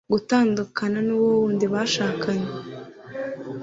[0.13, 2.49] gutandukana n'uwo wundi bashakanye